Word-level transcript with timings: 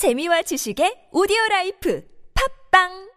재미와 0.00 0.40
지식의 0.40 1.12
오디오 1.12 1.36
라이프 1.50 2.02
팝빵 2.72 3.12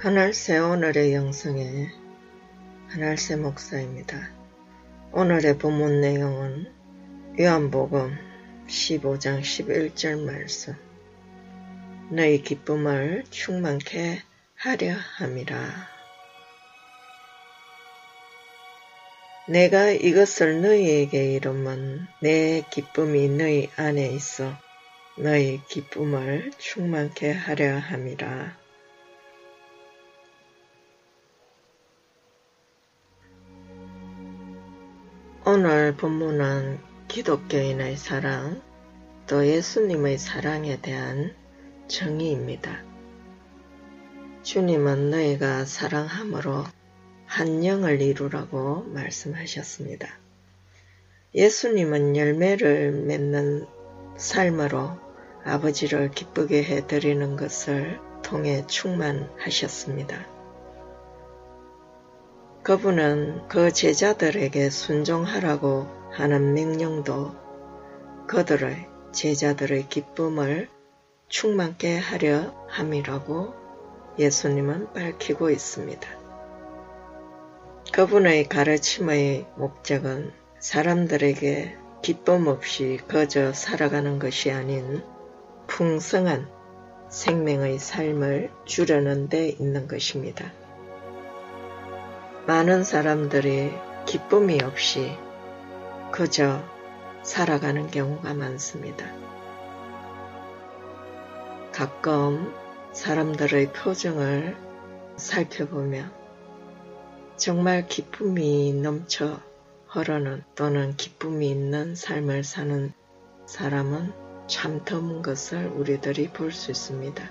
하늘새 0.00 0.58
오늘의 0.58 1.14
영성에 1.14 1.86
하늘새 2.88 3.36
목사입니다. 3.36 4.32
오늘의 5.12 5.58
본문 5.58 6.00
내용은 6.00 6.74
요한복음 7.38 8.25
15장 8.68 9.40
11절 9.40 10.24
말씀 10.24 10.74
너희 12.10 12.42
기쁨을 12.42 13.24
충만케 13.30 14.22
하려 14.56 14.92
함이라. 14.92 15.88
내가 19.48 19.90
이것을 19.90 20.62
너희에게 20.62 21.34
이름은 21.34 22.06
내 22.20 22.64
기쁨이 22.70 23.28
너희 23.28 23.70
안에 23.76 24.08
있어 24.10 24.56
너희 25.16 25.62
기쁨을 25.68 26.50
충만케 26.58 27.32
하려 27.32 27.78
함이라. 27.78 28.58
오늘 35.44 35.96
본문은 35.96 36.95
기독교인의 37.08 37.96
사랑, 37.96 38.60
또 39.26 39.46
예수님의 39.46 40.18
사랑에 40.18 40.80
대한 40.80 41.34
정의입니다. 41.88 42.82
주님은 44.42 45.10
너희가 45.10 45.64
사랑함으로 45.64 46.64
한 47.26 47.64
영을 47.64 48.00
이루라고 48.02 48.82
말씀하셨습니다. 48.84 50.08
예수님은 51.34 52.16
열매를 52.16 52.92
맺는 52.92 53.66
삶으로 54.16 54.98
아버지를 55.44 56.10
기쁘게 56.10 56.64
해드리는 56.64 57.36
것을 57.36 58.00
통해 58.22 58.66
충만하셨습니다. 58.66 60.35
그분은 62.66 63.46
그 63.46 63.70
제자들에게 63.70 64.70
순종하라고 64.70 65.86
하는 66.10 66.52
명령도 66.52 67.32
그들의 68.26 68.88
제자들의 69.12 69.88
기쁨을 69.88 70.68
충만케 71.28 71.96
하려 71.96 72.52
함이라고 72.68 73.54
예수님은 74.18 74.94
밝히고 74.94 75.50
있습니다. 75.50 76.08
그분의 77.92 78.48
가르침의 78.48 79.46
목적은 79.54 80.32
사람들에게 80.58 81.76
기쁨 82.02 82.48
없이 82.48 82.98
거저 83.06 83.52
살아가는 83.52 84.18
것이 84.18 84.50
아닌 84.50 85.04
풍성한 85.68 86.48
생명의 87.10 87.78
삶을 87.78 88.50
주려는 88.64 89.28
데 89.28 89.50
있는 89.50 89.86
것입니다. 89.86 90.65
많은 92.46 92.84
사람들이 92.84 93.72
기쁨이 94.06 94.62
없이 94.62 95.18
그저 96.12 96.62
살아가는 97.24 97.90
경우가 97.90 98.34
많습니다. 98.34 99.04
가끔 101.72 102.54
사람들의 102.92 103.72
표정을 103.72 104.56
살펴보며 105.16 106.04
정말 107.36 107.88
기쁨이 107.88 108.72
넘쳐 108.74 109.40
흐르는 109.88 110.44
또는 110.54 110.96
기쁨이 110.96 111.50
있는 111.50 111.96
삶을 111.96 112.44
사는 112.44 112.92
사람은 113.46 114.12
참 114.46 114.84
드문 114.84 115.22
것을 115.22 115.66
우리들이 115.66 116.28
볼 116.28 116.52
수 116.52 116.70
있습니다. 116.70 117.28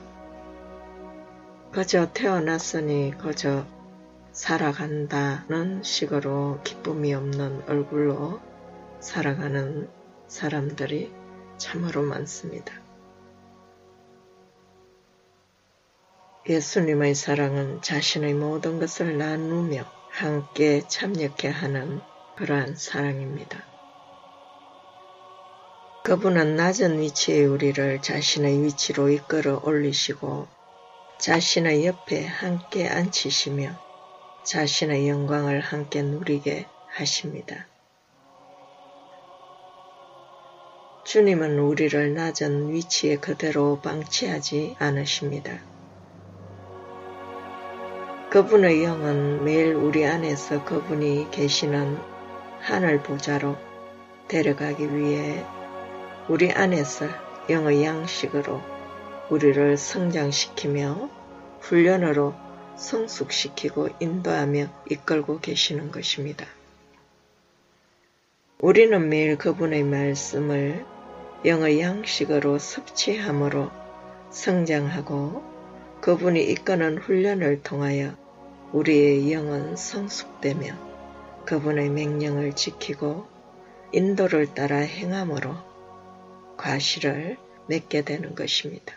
그저 1.71 2.11
태어났으니 2.11 3.13
그저 3.17 3.65
살아간다는 4.35 5.81
식으로 5.81 6.59
기쁨이 6.65 7.13
없는 7.13 7.69
얼굴로 7.69 8.41
살아가는 8.99 9.89
사람들이 10.27 11.09
참으로 11.57 12.03
많습니다. 12.03 12.73
예수님의 16.49 17.15
사랑은 17.15 17.81
자신의 17.81 18.33
모든 18.33 18.77
것을 18.77 19.17
나누며 19.17 19.85
함께 20.09 20.81
참여케 20.85 21.47
하는 21.47 22.01
그러한 22.35 22.75
사랑입니다. 22.75 23.63
그분은 26.03 26.57
낮은 26.57 26.99
위치의 26.99 27.45
우리를 27.45 28.01
자신의 28.01 28.63
위치로 28.63 29.09
이끌어 29.09 29.61
올리시고 29.63 30.45
자신의 31.19 31.85
옆에 31.85 32.25
함께 32.25 32.89
앉히시며 32.89 33.84
자신의 34.45 35.09
영광을 35.09 35.59
함께 35.59 36.03
누리게 36.03 36.67
하십니다. 36.87 37.67
주님은 41.03 41.57
우리를 41.57 42.13
낮은 42.13 42.69
위치에 42.69 43.17
그대로 43.17 43.81
방치하지 43.81 44.75
않으십니다. 44.77 45.61
그분의 48.29 48.83
영은 48.83 49.43
매일 49.43 49.73
우리 49.73 50.05
안에서 50.05 50.63
그분이 50.63 51.31
계시는 51.31 51.97
하늘 52.59 53.01
보좌로 53.01 53.55
데려가기 54.27 54.95
위해 54.95 55.43
우리 56.29 56.51
안에서 56.51 57.07
영의 57.49 57.83
양식으로 57.83 58.61
우리를 59.31 59.75
성장시키며 59.75 61.09
훈련으로 61.61 62.44
성숙시키고 62.77 63.89
인도하며 63.99 64.67
이끌고 64.89 65.39
계시는 65.39 65.91
것입니다. 65.91 66.45
우리는 68.59 69.09
매일 69.09 69.37
그분의 69.37 69.83
말씀을 69.83 70.85
영의 71.45 71.79
양식으로 71.79 72.57
섭취함으로 72.57 73.69
성장하고 74.31 75.43
그분이 76.01 76.43
이끄는 76.51 76.97
훈련을 76.97 77.61
통하여 77.63 78.15
우리의 78.71 79.31
영은 79.31 79.75
성숙되며 79.75 80.73
그분의 81.45 81.89
명령을 81.89 82.53
지키고 82.53 83.27
인도를 83.91 84.53
따라 84.53 84.77
행함으로 84.77 85.55
과실을 86.57 87.37
맺게 87.67 88.01
되는 88.01 88.35
것입니다. 88.35 88.93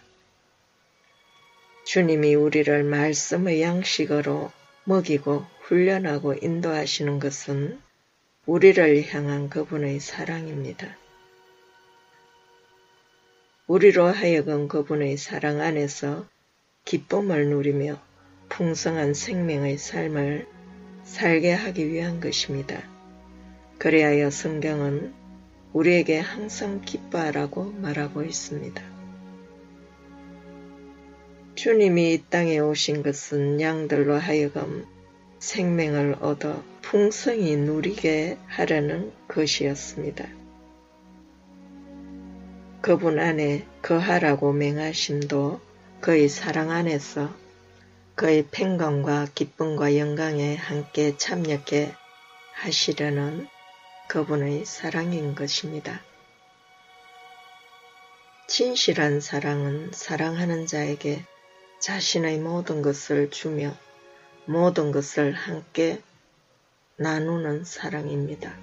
주님이 1.88 2.34
우리를 2.34 2.84
말씀의 2.84 3.62
양식으로 3.62 4.52
먹이고 4.84 5.46
훈련하고 5.62 6.34
인도하시는 6.34 7.18
것은 7.18 7.80
우리를 8.44 9.06
향한 9.10 9.48
그분의 9.48 9.98
사랑입니다. 9.98 10.86
우리로 13.66 14.04
하여금 14.04 14.68
그분의 14.68 15.16
사랑 15.16 15.62
안에서 15.62 16.26
기쁨을 16.84 17.48
누리며 17.48 17.98
풍성한 18.50 19.14
생명의 19.14 19.78
삶을 19.78 20.46
살게 21.04 21.54
하기 21.54 21.88
위한 21.90 22.20
것입니다. 22.20 22.82
그리하여 23.78 24.28
성경은 24.28 25.14
우리에게 25.72 26.18
항상 26.18 26.82
기뻐하라고 26.82 27.72
말하고 27.72 28.24
있습니다. 28.24 28.97
주님이 31.58 32.14
이 32.14 32.22
땅에 32.30 32.60
오신 32.60 33.02
것은 33.02 33.60
양들로 33.60 34.16
하여금 34.16 34.86
생명을 35.40 36.18
얻어 36.20 36.62
풍성히 36.82 37.56
누리게 37.56 38.38
하려는 38.46 39.12
것이었습니다. 39.26 40.24
그분 42.80 43.18
안에 43.18 43.66
거하라고 43.82 44.52
맹하심도 44.52 45.60
그의 46.00 46.28
사랑 46.28 46.70
안에서 46.70 47.34
그의 48.14 48.46
평강과 48.52 49.26
기쁨과 49.34 49.96
영광에 49.96 50.54
함께 50.54 51.16
참여케 51.16 51.92
하시려는 52.52 53.48
그분의 54.06 54.64
사랑인 54.64 55.34
것입니다. 55.34 56.02
진실한 58.46 59.20
사랑은 59.20 59.90
사랑하는 59.92 60.68
자에게 60.68 61.24
자신의 61.78 62.40
모든 62.40 62.82
것을 62.82 63.30
주며 63.30 63.72
모든 64.46 64.90
것을 64.90 65.32
함께 65.32 66.02
나누는 66.96 67.64
사랑입니다. 67.64 68.56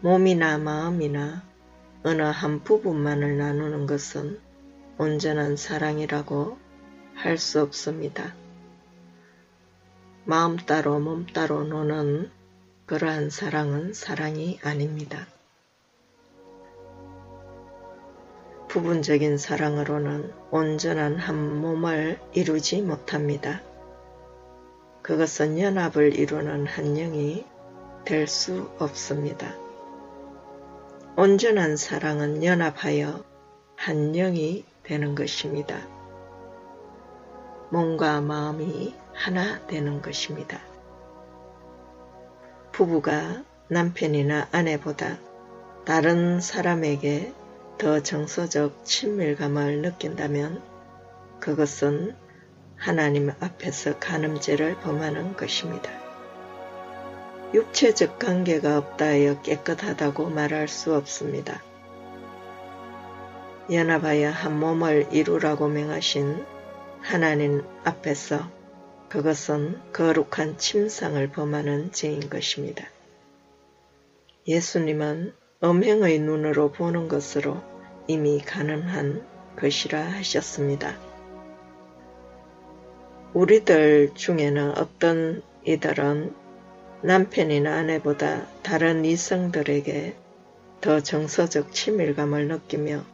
몸이나 0.00 0.58
마음이나 0.58 1.42
어느 2.02 2.22
한 2.22 2.62
부분만을 2.62 3.36
나누는 3.36 3.86
것은 3.86 4.40
온전한 4.98 5.56
사랑이라고 5.56 6.58
할 7.14 7.38
수 7.38 7.60
없습니다. 7.62 8.34
마음 10.24 10.56
따로 10.56 11.00
몸 11.00 11.26
따로 11.26 11.64
노는 11.64 12.30
그러한 12.86 13.30
사랑은 13.30 13.92
사랑이 13.92 14.60
아닙니다. 14.62 15.26
부분적인 18.76 19.38
사랑으로는 19.38 20.34
온전한 20.50 21.16
한 21.16 21.62
몸을 21.62 22.20
이루지 22.34 22.82
못합니다. 22.82 23.62
그것은 25.00 25.58
연합을 25.58 26.14
이루는 26.14 26.66
한 26.66 26.94
영이 26.94 27.46
될 28.04 28.26
수 28.28 28.70
없습니다. 28.78 29.54
온전한 31.16 31.78
사랑은 31.78 32.44
연합하여 32.44 33.24
한 33.76 34.12
영이 34.12 34.66
되는 34.82 35.14
것입니다. 35.14 35.78
몸과 37.70 38.20
마음이 38.20 38.94
하나 39.14 39.66
되는 39.68 40.02
것입니다. 40.02 40.60
부부가 42.72 43.42
남편이나 43.68 44.48
아내보다 44.52 45.16
다른 45.86 46.42
사람에게 46.42 47.32
더 47.78 48.02
정서적 48.02 48.84
친밀감을 48.84 49.82
느낀다면 49.82 50.62
그것은 51.40 52.16
하나님 52.76 53.30
앞에서 53.40 53.98
간음죄를 53.98 54.80
범하는 54.80 55.36
것입니다. 55.36 55.90
육체적 57.54 58.18
관계가 58.18 58.78
없다 58.78 59.06
하여 59.06 59.40
깨끗하다고 59.42 60.30
말할 60.30 60.68
수 60.68 60.94
없습니다. 60.94 61.62
연합하여 63.70 64.30
한 64.30 64.58
몸을 64.58 65.08
이루라고 65.10 65.68
명하신 65.68 66.44
하나님 67.00 67.62
앞에서 67.84 68.50
그것은 69.08 69.80
거룩한 69.92 70.58
침상을 70.58 71.28
범하는 71.30 71.92
죄인 71.92 72.28
것입니다. 72.28 72.84
예수님은 74.46 75.34
음행의 75.68 76.20
눈으로 76.20 76.70
보는 76.70 77.08
것으로 77.08 77.60
이미 78.06 78.40
가능한 78.40 79.26
것이라 79.58 80.00
하셨습니다. 80.00 80.96
우리들 83.34 84.14
중에는 84.14 84.78
어떤 84.78 85.42
이들은 85.64 86.32
남편이나 87.02 87.78
아내보다 87.78 88.46
다른 88.62 89.04
이성들에게 89.04 90.16
더 90.80 91.00
정서적 91.00 91.72
친밀감을 91.72 92.46
느끼며 92.46 93.04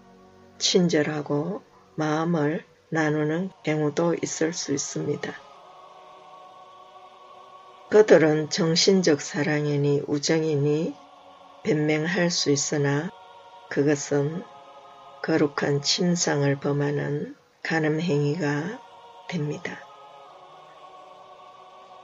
친절하고 0.58 1.62
마음을 1.96 2.64
나누는 2.90 3.50
경우도 3.62 4.16
있을 4.22 4.52
수 4.52 4.75
있습니다. 4.75 5.32
그들은 7.88 8.50
정신적 8.50 9.22
사랑이니 9.22 10.02
우정이니 10.06 10.94
변명할 11.62 12.31
수 12.31 12.50
있으나 12.50 13.11
그것은 13.69 14.44
거룩한 15.23 15.82
침상을 15.82 16.59
범하는 16.59 17.37
간음 17.62 18.00
행위가 18.00 18.81
됩니다. 19.29 19.87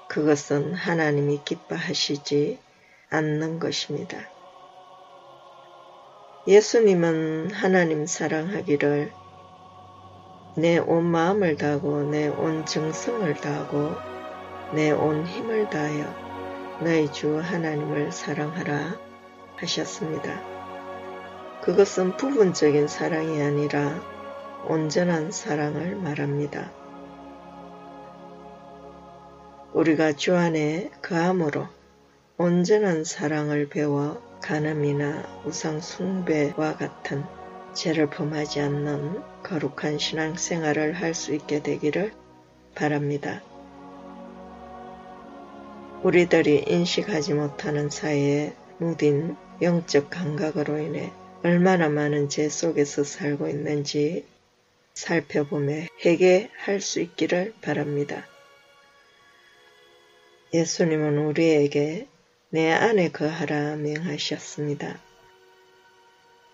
그것은 0.08 0.74
하나님이 0.74 1.42
기뻐하시지 1.44 2.60
않는 3.10 3.58
것입니다. 3.58 4.18
예수님은 6.46 7.50
하나님 7.50 8.06
사랑하기를 8.06 9.12
내 10.56 10.78
온 10.78 11.04
마음을 11.04 11.56
다하고 11.56 12.04
내 12.04 12.28
온 12.28 12.64
정성을 12.64 13.34
다하고 13.34 13.96
내 14.74 14.92
온 14.92 15.26
힘을 15.26 15.68
다하여 15.68 16.14
너희 16.80 17.12
주 17.12 17.38
하나님을 17.38 18.12
사랑하라 18.12 19.07
하셨습니다. 19.60 20.40
그것은 21.62 22.16
부분적인 22.16 22.88
사랑이 22.88 23.42
아니라 23.42 24.00
온전한 24.66 25.30
사랑을 25.30 25.96
말합니다. 25.96 26.72
우리가 29.72 30.12
주 30.12 30.36
안에 30.36 30.90
그함으로 31.00 31.66
온전한 32.36 33.04
사랑을 33.04 33.68
배워 33.68 34.20
간음이나 34.42 35.42
우상 35.44 35.80
숭배와 35.80 36.76
같은 36.76 37.24
죄를 37.74 38.08
범하지 38.08 38.60
않는 38.60 39.22
거룩한 39.42 39.98
신앙생활을 39.98 40.94
할 40.94 41.14
수 41.14 41.34
있게 41.34 41.62
되기를 41.62 42.12
바랍니다. 42.74 43.42
우리들이 46.02 46.64
인식하지 46.68 47.34
못하는 47.34 47.90
사이에 47.90 48.54
무딘 48.78 49.36
영적 49.60 50.10
감각으로 50.10 50.78
인해 50.78 51.12
얼마나 51.42 51.88
많은 51.88 52.28
죄 52.28 52.48
속에서 52.48 53.04
살고 53.04 53.48
있는지 53.48 54.24
살펴보며 54.94 55.86
회개할 56.04 56.80
수 56.80 57.00
있기를 57.00 57.54
바랍니다. 57.60 58.26
예수님은 60.52 61.18
우리에게 61.18 62.08
내 62.50 62.72
안에 62.72 63.10
거하라 63.10 63.76
명하셨습니다. 63.76 65.00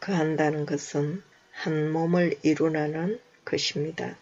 거한다는 0.01 0.67
것은 0.67 1.23
한 1.53 1.93
몸을 1.93 2.37
이루라는 2.43 3.21
것입니다. 3.45 4.17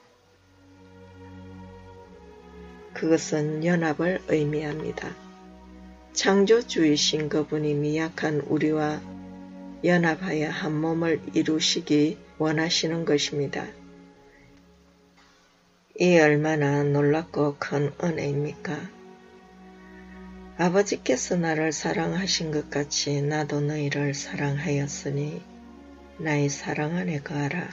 그것은 2.94 3.64
연합을 3.64 4.20
의미합니다. 4.28 5.31
창조주이신 6.12 7.30
그분이 7.30 7.74
미약한 7.74 8.40
우리와 8.40 9.00
연합하여 9.82 10.50
한 10.50 10.78
몸을 10.78 11.20
이루시기 11.32 12.18
원하시는 12.38 13.04
것입니다. 13.04 13.66
이 15.98 16.18
얼마나 16.18 16.82
놀랍고 16.84 17.56
큰 17.58 17.92
은혜입니까? 18.02 18.90
아버지께서 20.58 21.36
나를 21.36 21.72
사랑하신 21.72 22.50
것 22.50 22.68
같이 22.68 23.22
나도 23.22 23.60
너희를 23.62 24.12
사랑하였으니 24.12 25.42
나의 26.18 26.50
사랑 26.50 26.94
안에 26.96 27.20
거하라. 27.20 27.68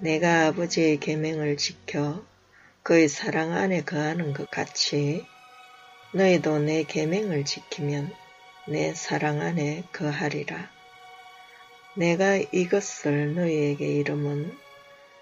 내가 0.00 0.46
아버지의 0.48 0.98
계명을 0.98 1.56
지켜 1.56 2.24
그의 2.82 3.08
사랑 3.08 3.52
안에 3.52 3.82
거하는 3.84 4.32
것 4.32 4.50
같이 4.50 5.24
너희도 6.14 6.58
내 6.58 6.84
계명을 6.84 7.46
지키면 7.46 8.12
내 8.68 8.92
사랑 8.92 9.40
안에 9.40 9.84
거하리라. 9.92 10.70
내가 11.96 12.36
이것을 12.36 13.34
너희에게 13.34 13.86
이름은 13.86 14.54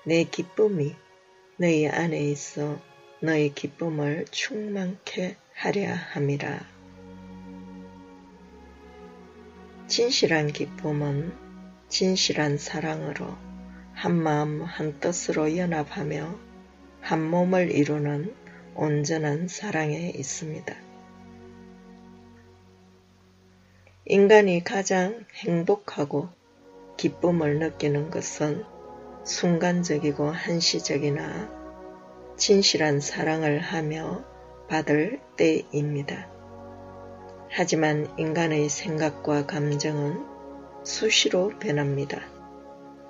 내 0.04 0.25
기쁨이 0.25 0.97
너희 1.59 1.87
안에 1.87 2.18
있어 2.30 2.80
너희 3.20 3.54
기쁨을 3.54 4.25
충만케 4.32 5.37
하려 5.54 5.94
함이라. 5.94 6.66
진실한 9.87 10.49
기쁨은 10.49 11.32
진실한 11.88 12.59
사랑으로 12.59 13.37
한 13.92 14.20
마음 14.20 14.62
한 14.62 14.99
뜻으로 14.99 15.56
연합하며 15.56 16.37
한 17.00 17.23
몸을 17.30 17.70
이루는 17.70 18.39
온전한 18.81 19.47
사랑에 19.47 20.11
있습니다. 20.17 20.75
인간이 24.07 24.65
가장 24.65 25.27
행복하고 25.35 26.31
기쁨을 26.97 27.59
느끼는 27.59 28.09
것은 28.09 28.65
순간적이고 29.23 30.31
한시적이나 30.31 31.51
진실한 32.39 33.01
사랑을 33.01 33.61
하며 33.61 34.25
받을 34.67 35.21
때입니다. 35.37 36.31
하지만 37.51 38.11
인간의 38.19 38.71
생각과 38.71 39.45
감정은 39.45 40.25
수시로 40.85 41.51
변합니다. 41.59 42.23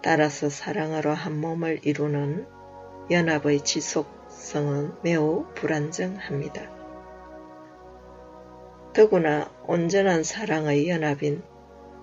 따라서 0.03 0.49
사랑으로 0.51 1.13
한 1.13 1.41
몸을 1.41 1.79
이루는 1.85 2.49
연합의 3.13 3.61
지속 3.61 4.20
성은 4.41 4.95
매우 5.03 5.45
불안정합니다. 5.55 6.63
더구나 8.95 9.51
온전한 9.67 10.25
사랑의 10.25 10.89
연합인 10.89 11.43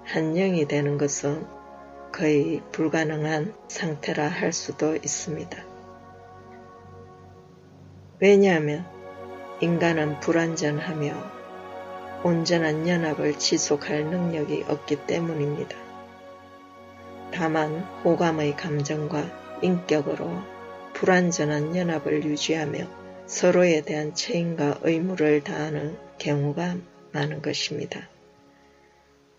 한 0.06 0.36
영이 0.36 0.68
되는 0.68 1.00
것은 1.00 1.46
거의 2.14 2.62
불가능한 2.72 3.56
상태라 3.68 4.28
할 4.28 4.54
수도 4.54 4.96
있습니다. 4.96 5.64
왜냐하면 8.20 8.86
인간은 9.60 10.20
불완전하며 10.20 11.14
온전한 12.24 12.88
연합을 12.88 13.40
지속할 13.40 14.06
능력이 14.06 14.66
없기 14.70 15.08
때문입니다. 15.08 15.76
다만 17.34 17.80
호감의 18.06 18.56
감정과 18.56 19.60
인격으로 19.64 20.57
불완전한 20.98 21.76
연합을 21.76 22.24
유지하며 22.24 22.88
서로에 23.28 23.82
대한 23.82 24.16
책임과 24.16 24.80
의무를 24.82 25.44
다하는 25.44 25.96
경우가 26.18 26.76
많은 27.12 27.44
것입니다. 27.44 28.10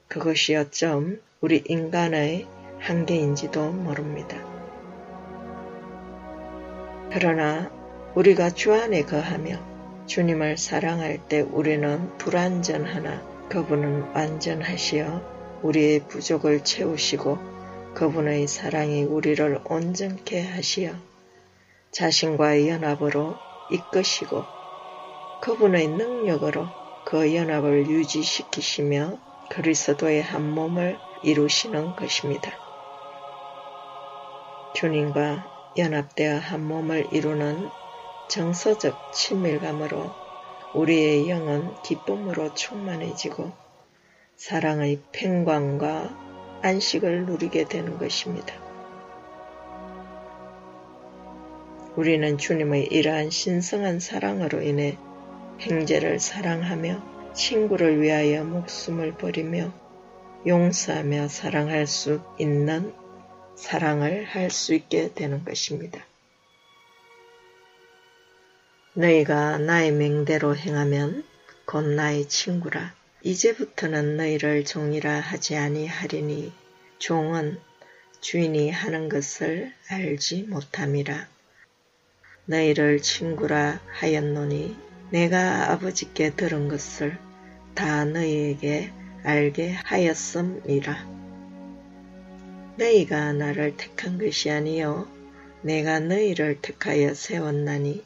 그것이 0.06 0.54
어쩜 0.54 1.20
우리 1.40 1.64
인간의 1.66 2.46
한계인지도 2.78 3.72
모릅니다. 3.72 4.36
그러나 7.10 7.72
우리가 8.14 8.50
주 8.50 8.72
안에 8.72 9.02
거하며 9.02 10.06
주님을 10.06 10.58
사랑할 10.58 11.18
때 11.26 11.40
우리는 11.40 12.16
불완전하나 12.18 13.48
그분은 13.48 14.12
완전하시어 14.14 15.60
우리의 15.62 16.06
부족을 16.06 16.62
채우시고 16.62 17.36
그분의 17.94 18.46
사랑이 18.46 19.02
우리를 19.02 19.60
온전케 19.64 20.40
하시어 20.40 21.07
자신과의 21.90 22.68
연합으로 22.68 23.38
이끄시고 23.68 24.46
그분의 25.40 25.88
능력으로 25.88 26.68
그 27.04 27.34
연합을 27.34 27.86
유지시키시며 27.86 29.18
그리스도의 29.48 30.22
한 30.22 30.54
몸을 30.54 31.00
이루시는 31.22 31.96
것입니다. 31.96 32.52
주님과 34.74 35.44
연합되어 35.76 36.38
한 36.38 36.66
몸을 36.66 37.12
이루는 37.12 37.70
정서적 38.28 39.10
친밀감으로 39.10 40.12
우리의 40.74 41.28
영은 41.28 41.76
기쁨으로 41.82 42.52
충만해지고 42.52 43.52
사랑의 44.36 45.00
평광과 45.12 46.60
안식을 46.62 47.24
누리게 47.26 47.64
되는 47.64 47.96
것입니다. 47.96 48.67
우리는 51.98 52.38
주님의 52.38 52.92
이러한 52.92 53.30
신성한 53.30 53.98
사랑으로 53.98 54.62
인해 54.62 54.96
행제를 55.60 56.20
사랑하며 56.20 57.32
친구를 57.34 58.00
위하여 58.00 58.44
목숨을 58.44 59.14
버리며 59.14 59.74
용서하며 60.46 61.26
사랑할 61.26 61.88
수 61.88 62.20
있는 62.38 62.94
사랑을 63.56 64.26
할 64.26 64.48
수 64.52 64.74
있게 64.74 65.12
되는 65.12 65.44
것입니다. 65.44 66.06
너희가 68.92 69.58
나의 69.58 69.90
맹대로 69.90 70.54
행하면 70.54 71.24
곧 71.66 71.82
나의 71.82 72.28
친구라. 72.28 72.94
이제부터는 73.24 74.16
너희를 74.16 74.64
종이라 74.64 75.18
하지 75.18 75.56
아니하리니 75.56 76.52
종은 77.00 77.58
주인이 78.20 78.70
하는 78.70 79.08
것을 79.08 79.72
알지 79.88 80.44
못함이라. 80.44 81.37
너희를 82.50 83.02
친구라 83.02 83.78
하였노니 83.92 84.74
내가 85.10 85.70
아버지께 85.70 86.34
들은 86.34 86.68
것을 86.68 87.18
다 87.74 88.06
너희에게 88.06 88.90
알게 89.22 89.72
하였음이라. 89.84 91.06
너희가 92.78 93.34
나를 93.34 93.76
택한 93.76 94.16
것이 94.16 94.50
아니요 94.50 95.06
내가 95.60 96.00
너희를 96.00 96.62
택하여 96.62 97.12
세웠나니 97.12 98.02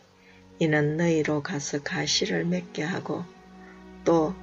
이는 0.59 0.97
너희로 0.97 1.45
가서 1.45 1.81
가시를 1.85 2.45
맺게 2.45 2.83
하고 2.83 3.25
또 4.05 4.35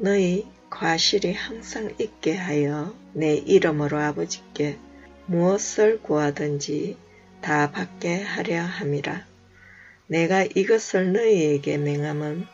너희 0.00 0.48
과실이 0.68 1.32
항상 1.32 1.94
있게 2.00 2.34
하여 2.34 2.92
내 3.12 3.36
이름으로 3.36 4.00
아버지께 4.00 4.78
무엇을 5.26 6.02
구하든지 6.02 6.96
다 7.40 7.70
받게 7.70 8.20
하려 8.20 8.60
함이라. 8.62 9.33
내가 10.06 10.44
이것을 10.44 11.12
너희에게 11.12 11.78
맹함은 11.78 12.46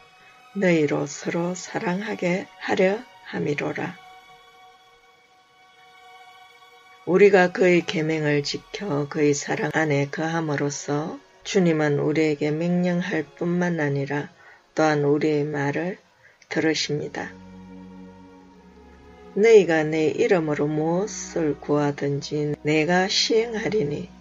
너희로 0.54 1.07
서로 1.07 1.54
사랑하게 1.54 2.47
하려 2.59 2.99
함이로라. 3.25 3.97
우리가 7.07 7.52
그의 7.52 7.85
계명을 7.87 8.45
지켜 8.45 9.09
그의 9.09 9.35
사랑 9.35 9.71
안에 9.75 10.11
거함으로써 10.11 11.19
주님은 11.42 11.99
우리에게 11.99 12.52
명령할 12.52 13.25
뿐만 13.37 13.80
아니라 13.80 14.30
또한 14.75 15.04
우리의 15.04 15.45
말을 15.45 15.99
들으십니다. 16.49 17.33
너희가 19.35 19.85
내 19.85 20.07
이름으로 20.07 20.66
무엇을 20.66 21.59
구하든지 21.61 22.57
내가 22.62 23.09
시행하리니 23.09 24.20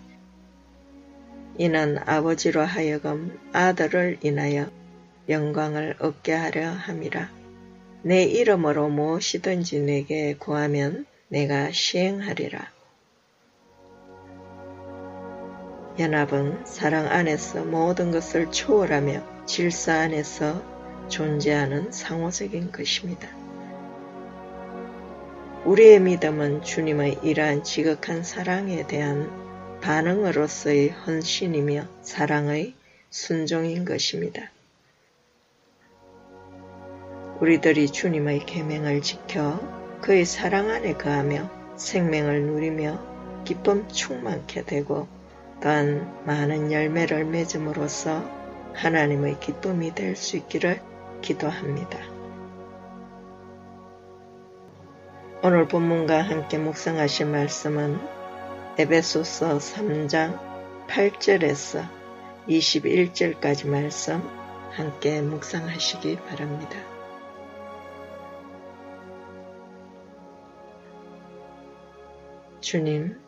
이는 1.60 1.98
아버지로 2.06 2.62
하여금 2.62 3.38
아들을 3.51 4.20
인하여 4.22 4.72
영광을 5.28 5.94
얻게 6.00 6.32
하려 6.32 6.70
함이라. 6.70 7.30
내 8.01 8.24
이름으로 8.24 8.88
무엇이든지 8.88 9.82
내게 9.82 10.36
구하면 10.38 11.06
내가 11.28 11.70
시행하리라. 11.70 12.72
연합은 16.00 16.66
사랑 16.66 17.08
안에서 17.08 17.66
모든 17.66 18.12
것을 18.12 18.50
초월하며 18.51 19.46
질서 19.46 19.92
안에서 19.92 20.63
존재하는 21.10 21.92
상호적인 21.92 22.72
것입니다. 22.72 23.28
우리의 25.66 26.00
믿음은 26.00 26.62
주님의 26.62 27.20
이러한 27.22 27.66
지극한 27.66 28.24
사랑에 28.24 28.88
대한 28.88 29.49
반응으로서의 29.81 30.89
헌신이며 30.89 31.86
사랑의 32.01 32.74
순종인 33.09 33.86
것입니다. 33.86 34.51
우리들이 37.39 37.89
주님의 37.89 38.45
계명을 38.45 39.01
지켜 39.01 39.59
그의 40.01 40.25
사랑 40.25 40.69
안에 40.69 40.93
거하며 40.93 41.50
생명을 41.77 42.43
누리며 42.43 43.43
기쁨 43.45 43.88
충만케 43.88 44.65
되고 44.65 45.07
또한 45.62 46.24
많은 46.25 46.71
열매를 46.71 47.25
맺음으로써 47.25 48.24
하나님의 48.74 49.39
기쁨이 49.39 49.95
될 49.95 50.15
수 50.15 50.38
있기를 50.38 50.81
기도합니다. 51.21 52.00
오늘 55.41 55.67
본문과 55.67 56.21
함께 56.21 56.57
묵상하실 56.57 57.27
말씀은 57.27 58.18
에베소서 58.79 59.57
3장 59.57 60.39
8절에서 60.88 61.86
21절까지 62.48 63.67
말씀 63.67 64.21
함께 64.71 65.21
묵상하시기 65.21 66.15
바랍니다. 66.21 66.77
주님, 72.62 73.19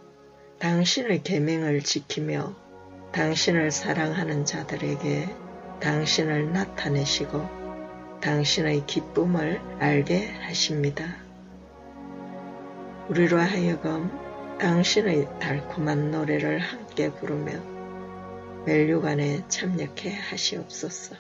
당신의 0.60 1.22
계명을 1.22 1.81
지키며 1.81 2.55
당신을 3.12 3.72
사랑하는 3.72 4.46
자들에게 4.46 5.36
당신을 5.81 6.53
나타내시고 6.53 8.20
당신의 8.22 8.86
기쁨을 8.86 9.60
알게 9.79 10.31
하십니다. 10.31 11.17
우리로 13.10 13.38
하여금 13.38 14.31
당신의 14.62 15.27
달콤한 15.39 16.12
노래를 16.12 16.60
함께 16.60 17.12
부르며 17.12 17.51
멜류관에 18.68 19.46
참여케 19.48 20.13
하시옵소서. 20.13 21.15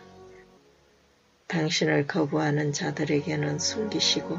당신을 1.47 2.05
거부하는 2.05 2.71
자들에게는 2.71 3.57
숨기시고 3.57 4.37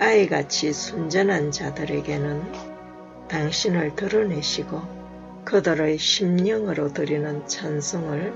아이같이 0.00 0.72
순전한 0.72 1.52
자들에게는 1.52 3.28
당신을 3.28 3.94
드러내시고 3.94 5.42
그들의 5.44 5.96
심령으로 5.96 6.92
드리는 6.92 7.46
찬송을 7.46 8.34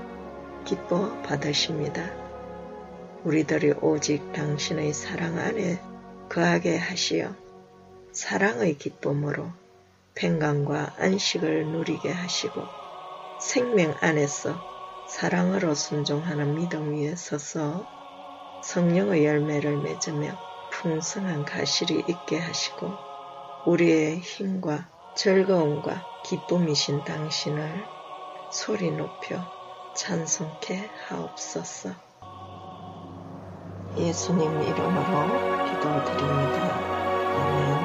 기뻐 0.63 1.21
받으십니다. 1.23 2.01
우리들이 3.25 3.73
오직 3.81 4.31
당신의 4.31 4.93
사랑 4.93 5.37
안에 5.37 5.81
거하게 6.29 6.77
하시어 6.77 7.35
사랑의 8.13 8.77
기쁨으로 8.77 9.49
평강과 10.15 10.95
안식을 10.97 11.67
누리게 11.67 12.11
하시고 12.11 12.67
생명 13.37 13.95
안에서 13.99 14.61
사랑으로 15.05 15.75
순종하는 15.75 16.55
믿음 16.55 16.93
위에 16.93 17.15
서서 17.15 17.85
성령의 18.61 19.25
열매를 19.25 19.77
맺으며 19.77 20.37
풍성한 20.71 21.45
가실이 21.45 22.05
있게 22.07 22.39
하시고 22.39 22.97
우리의 23.65 24.19
힘과 24.19 24.89
즐거움과 25.13 26.05
기쁨이신 26.23 27.03
당신을 27.03 27.87
소리 28.49 28.91
높여 28.91 29.43
찬송케 29.93 30.89
하옵소서. 31.07 31.93
예수님 33.97 34.61
이름으로 34.61 35.27
기도드립니다. 35.65 36.95
아멘. 37.35 37.84